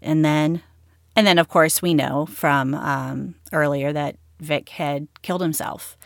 and 0.00 0.24
then 0.24 0.62
and 1.16 1.26
then 1.26 1.38
of 1.38 1.48
course 1.48 1.82
we 1.82 1.92
know 1.94 2.26
from 2.26 2.74
um, 2.74 3.34
earlier 3.52 3.92
that 3.92 4.16
vic 4.38 4.70
had 4.70 5.06
killed 5.22 5.42
himself 5.42 5.96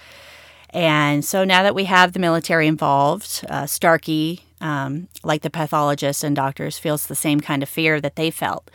and 0.74 1.24
so 1.24 1.44
now 1.44 1.62
that 1.62 1.74
we 1.74 1.84
have 1.84 2.12
the 2.12 2.18
military 2.18 2.66
involved 2.66 3.44
uh, 3.48 3.64
starkey 3.66 4.42
um, 4.60 5.08
like 5.22 5.42
the 5.42 5.50
pathologists 5.50 6.22
and 6.24 6.36
doctors 6.36 6.78
feels 6.78 7.06
the 7.06 7.14
same 7.14 7.40
kind 7.40 7.62
of 7.62 7.68
fear 7.68 8.00
that 8.00 8.16
they 8.16 8.30
felt 8.30 8.70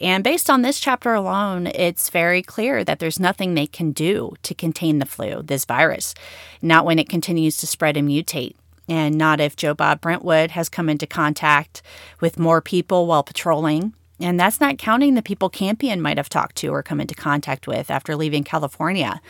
and 0.00 0.24
based 0.24 0.50
on 0.50 0.62
this 0.62 0.80
chapter 0.80 1.14
alone, 1.14 1.68
it's 1.68 2.10
very 2.10 2.42
clear 2.42 2.82
that 2.82 2.98
there's 2.98 3.20
nothing 3.20 3.54
they 3.54 3.68
can 3.68 3.92
do 3.92 4.34
to 4.42 4.52
contain 4.52 4.98
the 4.98 5.06
flu, 5.06 5.42
this 5.42 5.64
virus, 5.64 6.12
not 6.60 6.84
when 6.84 6.98
it 6.98 7.08
continues 7.08 7.56
to 7.58 7.68
spread 7.68 7.96
and 7.96 8.08
mutate 8.08 8.56
and 8.88 9.16
not 9.16 9.40
if 9.40 9.54
Joe 9.54 9.74
Bob 9.74 10.00
Brentwood 10.00 10.50
has 10.50 10.68
come 10.68 10.88
into 10.88 11.06
contact 11.06 11.82
with 12.20 12.38
more 12.38 12.60
people 12.60 13.06
while 13.06 13.22
patrolling. 13.22 13.94
And 14.18 14.38
that's 14.38 14.60
not 14.60 14.76
counting 14.76 15.14
the 15.14 15.22
people 15.22 15.48
Campion 15.48 16.00
might 16.00 16.16
have 16.16 16.28
talked 16.28 16.56
to 16.56 16.68
or 16.68 16.82
come 16.82 17.00
into 17.00 17.14
contact 17.14 17.68
with 17.68 17.90
after 17.90 18.16
leaving 18.16 18.44
California. 18.44 19.20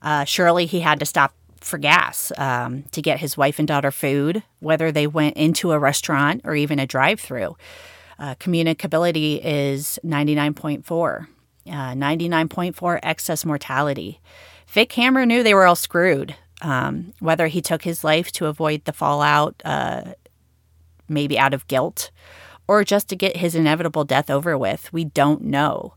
Uh, 0.00 0.24
surely 0.24 0.66
he 0.66 0.80
had 0.80 0.98
to 1.00 1.06
stop 1.06 1.34
for 1.64 1.78
gas 1.78 2.32
um, 2.38 2.82
to 2.92 3.00
get 3.02 3.20
his 3.20 3.36
wife 3.36 3.58
and 3.58 3.66
daughter 3.66 3.90
food, 3.90 4.42
whether 4.60 4.92
they 4.92 5.06
went 5.06 5.36
into 5.36 5.72
a 5.72 5.78
restaurant 5.78 6.42
or 6.44 6.54
even 6.54 6.78
a 6.78 6.86
drive 6.86 7.20
through. 7.20 7.56
Uh, 8.18 8.34
communicability 8.36 9.40
is 9.42 9.98
99.4, 10.04 11.26
uh, 11.66 11.70
99.4 11.70 13.00
excess 13.02 13.44
mortality. 13.44 14.20
Vic 14.68 14.92
Hammer 14.92 15.26
knew 15.26 15.42
they 15.42 15.54
were 15.54 15.66
all 15.66 15.76
screwed 15.76 16.36
um, 16.64 17.12
whether 17.20 17.46
he 17.46 17.60
took 17.60 17.82
his 17.82 18.02
life 18.02 18.32
to 18.32 18.46
avoid 18.46 18.84
the 18.84 18.92
fallout, 18.92 19.60
uh, 19.64 20.14
maybe 21.08 21.38
out 21.38 21.54
of 21.54 21.68
guilt, 21.68 22.10
or 22.66 22.82
just 22.84 23.08
to 23.08 23.16
get 23.16 23.36
his 23.36 23.54
inevitable 23.54 24.04
death 24.04 24.30
over 24.30 24.56
with, 24.56 24.90
we 24.92 25.04
don't 25.04 25.42
know. 25.42 25.94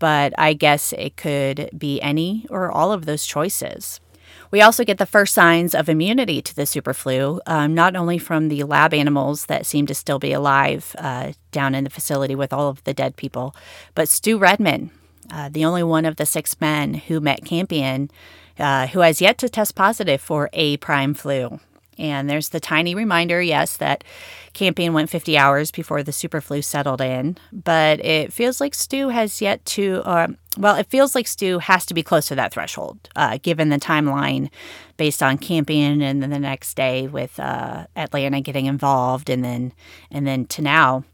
But 0.00 0.32
I 0.38 0.52
guess 0.54 0.92
it 0.92 1.16
could 1.16 1.70
be 1.76 2.00
any 2.00 2.46
or 2.50 2.70
all 2.70 2.92
of 2.92 3.06
those 3.06 3.26
choices. 3.26 4.00
We 4.50 4.62
also 4.62 4.84
get 4.84 4.98
the 4.98 5.06
first 5.06 5.34
signs 5.34 5.74
of 5.74 5.88
immunity 5.88 6.40
to 6.40 6.54
the 6.54 6.62
superflu, 6.62 7.40
um, 7.46 7.74
not 7.74 7.94
only 7.96 8.18
from 8.18 8.48
the 8.48 8.64
lab 8.64 8.94
animals 8.94 9.46
that 9.46 9.66
seem 9.66 9.86
to 9.86 9.94
still 9.94 10.18
be 10.18 10.32
alive 10.32 10.96
uh, 10.98 11.32
down 11.52 11.74
in 11.74 11.84
the 11.84 11.90
facility 11.90 12.34
with 12.34 12.52
all 12.52 12.68
of 12.68 12.82
the 12.84 12.94
dead 12.94 13.16
people, 13.16 13.54
but 13.94 14.08
Stu 14.08 14.38
Redman, 14.38 14.90
uh, 15.30 15.50
the 15.50 15.64
only 15.64 15.82
one 15.82 16.06
of 16.06 16.16
the 16.16 16.24
six 16.24 16.58
men 16.60 16.94
who 16.94 17.20
met 17.20 17.44
Campion 17.44 18.10
uh, 18.58 18.86
who 18.88 19.00
has 19.00 19.20
yet 19.20 19.38
to 19.38 19.48
test 19.48 19.74
positive 19.74 20.20
for 20.20 20.50
A 20.52 20.78
prime 20.78 21.14
flu. 21.14 21.60
And 21.98 22.30
there's 22.30 22.50
the 22.50 22.60
tiny 22.60 22.94
reminder, 22.94 23.42
yes, 23.42 23.76
that 23.78 24.04
Campion 24.52 24.92
went 24.92 25.10
50 25.10 25.36
hours 25.36 25.70
before 25.70 26.02
the 26.02 26.12
super 26.12 26.40
flu 26.40 26.62
settled 26.62 27.00
in. 27.00 27.36
But 27.52 28.04
it 28.04 28.32
feels 28.32 28.60
like 28.60 28.74
Stu 28.74 29.08
has 29.08 29.42
yet 29.42 29.64
to, 29.66 30.02
uh, 30.04 30.28
well, 30.56 30.76
it 30.76 30.86
feels 30.88 31.14
like 31.14 31.26
Stu 31.26 31.58
has 31.58 31.84
to 31.86 31.94
be 31.94 32.02
close 32.02 32.28
to 32.28 32.34
that 32.36 32.52
threshold, 32.52 33.08
uh, 33.16 33.38
given 33.42 33.68
the 33.68 33.78
timeline 33.78 34.50
based 34.96 35.22
on 35.22 35.38
Campion 35.38 36.00
and 36.02 36.22
then 36.22 36.30
the 36.30 36.38
next 36.38 36.74
day 36.74 37.06
with 37.06 37.38
uh, 37.40 37.86
Atlanta 37.96 38.40
getting 38.40 38.66
involved 38.66 39.28
and 39.28 39.44
then, 39.44 39.72
and 40.10 40.26
then 40.26 40.46
to 40.46 40.62
now. 40.62 41.04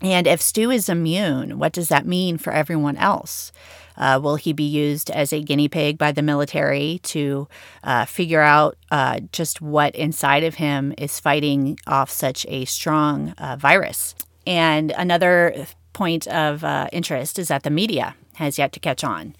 And 0.00 0.28
if 0.28 0.40
Stu 0.40 0.70
is 0.70 0.88
immune, 0.88 1.58
what 1.58 1.72
does 1.72 1.88
that 1.88 2.06
mean 2.06 2.38
for 2.38 2.52
everyone 2.52 2.96
else? 2.96 3.50
Uh, 3.98 4.18
will 4.22 4.36
he 4.36 4.52
be 4.52 4.64
used 4.64 5.10
as 5.10 5.32
a 5.32 5.42
guinea 5.42 5.68
pig 5.68 5.98
by 5.98 6.12
the 6.12 6.22
military 6.22 7.00
to 7.02 7.48
uh, 7.82 8.04
figure 8.04 8.40
out 8.40 8.76
uh, 8.90 9.20
just 9.32 9.60
what 9.60 9.94
inside 9.96 10.44
of 10.44 10.54
him 10.54 10.94
is 10.96 11.18
fighting 11.18 11.78
off 11.86 12.08
such 12.08 12.46
a 12.48 12.64
strong 12.64 13.30
uh, 13.38 13.56
virus? 13.56 14.14
And 14.46 14.92
another 14.92 15.66
point 15.92 16.28
of 16.28 16.62
uh, 16.62 16.88
interest 16.92 17.38
is 17.38 17.48
that 17.48 17.64
the 17.64 17.70
media 17.70 18.14
has 18.36 18.56
yet 18.56 18.72
to 18.72 18.80
catch 18.80 19.02
on, 19.02 19.34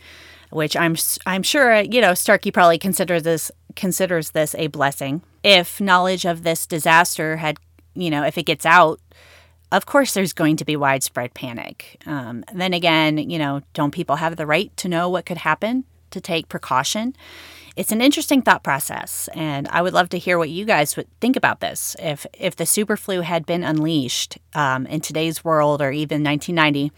which 0.50 0.76
I'm 0.76 0.96
I'm 1.24 1.44
sure 1.44 1.80
you 1.80 2.00
know 2.00 2.14
Starkey 2.14 2.50
probably 2.50 2.78
considers 2.78 3.22
this 3.22 3.50
considers 3.76 4.32
this 4.32 4.56
a 4.56 4.66
blessing. 4.66 5.22
If 5.44 5.80
knowledge 5.80 6.24
of 6.24 6.42
this 6.42 6.66
disaster 6.66 7.36
had 7.36 7.58
you 7.94 8.10
know 8.10 8.24
if 8.24 8.36
it 8.36 8.42
gets 8.42 8.66
out 8.66 9.00
of 9.72 9.86
course 9.86 10.14
there's 10.14 10.32
going 10.32 10.56
to 10.56 10.64
be 10.64 10.76
widespread 10.76 11.34
panic. 11.34 12.00
Um, 12.06 12.44
then 12.52 12.72
again, 12.74 13.18
you 13.18 13.38
know, 13.38 13.62
don't 13.74 13.92
people 13.92 14.16
have 14.16 14.36
the 14.36 14.46
right 14.46 14.74
to 14.78 14.88
know 14.88 15.08
what 15.08 15.26
could 15.26 15.38
happen 15.38 15.84
to 16.10 16.20
take 16.20 16.48
precaution? 16.48 17.14
It's 17.76 17.92
an 17.92 18.00
interesting 18.00 18.42
thought 18.42 18.64
process, 18.64 19.28
and 19.34 19.68
I 19.68 19.82
would 19.82 19.92
love 19.92 20.08
to 20.08 20.18
hear 20.18 20.36
what 20.36 20.50
you 20.50 20.64
guys 20.64 20.96
would 20.96 21.06
think 21.20 21.36
about 21.36 21.60
this. 21.60 21.94
If 22.00 22.26
if 22.32 22.56
the 22.56 22.66
super 22.66 22.96
flu 22.96 23.20
had 23.20 23.46
been 23.46 23.62
unleashed 23.62 24.36
um, 24.52 24.84
in 24.86 25.00
today's 25.00 25.44
world, 25.44 25.80
or 25.80 25.92
even 25.92 26.24
1990, 26.24 26.90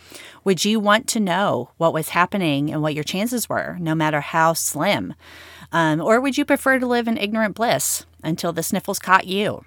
would 0.43 0.65
you 0.65 0.81
want 0.81 1.07
to 1.09 1.21
know 1.21 1.71
what 1.77 1.93
was 1.93 2.09
happening 2.11 2.73
and 2.73 2.81
what 2.81 2.95
your 2.95 3.05
chances 3.05 3.47
were, 3.47 3.77
no 3.79 3.95
matter 3.95 4.23
how 4.23 4.55
slim? 4.55 5.13
Um, 5.71 6.01
or 6.01 6.19
would 6.19 6.39
you 6.39 6.47
prefer 6.47 6.79
to 6.79 6.87
live 6.87 7.07
in 7.07 7.19
ignorant 7.19 7.57
bliss 7.57 8.07
until 8.25 8.55
the 8.55 8.63
sniffles 8.63 8.99
caught 8.99 9.27
you? 9.27 9.67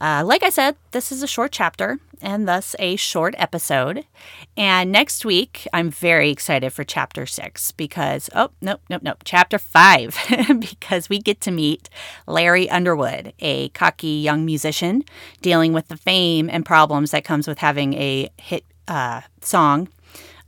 Uh, 0.00 0.22
like 0.24 0.42
I 0.42 0.50
said, 0.50 0.76
this 0.90 1.12
is 1.12 1.22
a 1.22 1.26
short 1.26 1.52
chapter, 1.52 1.98
and 2.20 2.48
thus 2.48 2.74
a 2.78 2.96
short 2.96 3.34
episode. 3.38 4.04
And 4.56 4.90
next 4.90 5.24
week, 5.24 5.66
I'm 5.72 5.90
very 5.90 6.30
excited 6.30 6.72
for 6.72 6.84
chapter 6.84 7.26
six 7.26 7.72
because, 7.72 8.30
oh, 8.34 8.50
nope, 8.60 8.80
nope, 8.88 9.02
nope, 9.02 9.22
chapter 9.24 9.58
five, 9.58 10.16
because 10.58 11.08
we 11.08 11.18
get 11.18 11.40
to 11.42 11.50
meet 11.50 11.88
Larry 12.26 12.68
Underwood, 12.70 13.32
a 13.40 13.68
cocky 13.70 14.08
young 14.08 14.44
musician 14.44 15.04
dealing 15.42 15.72
with 15.72 15.88
the 15.88 15.96
fame 15.96 16.48
and 16.50 16.64
problems 16.64 17.10
that 17.10 17.24
comes 17.24 17.46
with 17.46 17.58
having 17.58 17.94
a 17.94 18.30
hit 18.38 18.64
uh, 18.88 19.22
song 19.40 19.88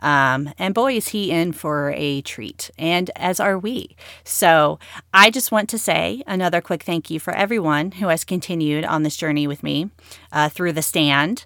um, 0.07 0.55
and 0.57 0.73
boy, 0.73 0.95
is 0.95 1.09
he 1.09 1.33
in 1.33 1.51
for 1.51 1.93
a 1.97 2.21
treat, 2.21 2.71
and 2.79 3.11
as 3.17 3.41
are 3.41 3.59
we. 3.59 3.97
So 4.23 4.79
I 5.13 5.31
just 5.31 5.51
want 5.51 5.69
to 5.71 5.81
say 5.81 6.23
another 6.29 6.61
quick 6.61 6.85
thank 6.85 7.11
you 7.11 7.19
for 7.19 7.35
everyone 7.35 7.91
who 7.91 8.07
has 8.07 8.23
continued 8.23 8.85
on 8.85 9.03
this 9.03 9.17
journey 9.17 9.49
with 9.49 9.65
me 9.65 9.91
uh, 10.31 10.49
through 10.49 10.75
the 10.75 10.83
stand. 10.83 11.45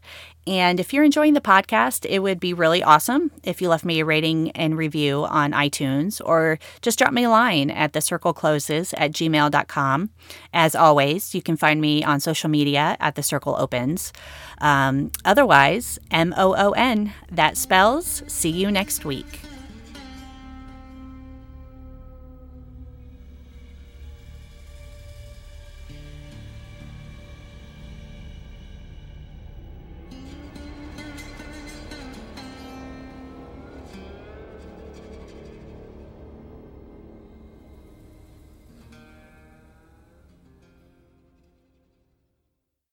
And 0.51 0.81
if 0.81 0.93
you're 0.93 1.05
enjoying 1.05 1.35
the 1.35 1.41
podcast, 1.41 2.05
it 2.11 2.19
would 2.19 2.41
be 2.41 2.53
really 2.53 2.83
awesome 2.83 3.31
if 3.45 3.63
you 3.63 3.69
left 3.69 3.85
me 3.85 4.01
a 4.01 4.05
rating 4.05 4.51
and 4.51 4.77
review 4.77 5.25
on 5.25 5.53
iTunes 5.53 6.21
or 6.25 6.59
just 6.83 6.99
drop 6.99 7.13
me 7.13 7.23
a 7.23 7.31
line 7.31 7.71
at 7.71 7.93
the 7.93 8.01
circle 8.01 8.33
closes 8.33 8.93
at 8.95 9.13
gmail.com. 9.13 10.11
As 10.53 10.75
always, 10.75 11.37
you 11.37 11.41
can 11.41 11.57
find 11.57 11.81
me 11.81 12.03
on 12.03 12.19
social 12.19 12.51
media 12.51 12.97
at 12.99 13.15
the 13.15 13.23
circle 13.23 13.55
opens. 13.61 14.13
Um, 14.61 15.13
otherwise, 15.25 16.01
M 16.11 16.35
O 16.37 16.57
O 16.59 16.73
N, 16.73 17.13
that 17.31 17.57
spells 17.57 18.25
see 18.27 18.51
you 18.51 18.73
next 18.73 19.05
week. 19.05 19.50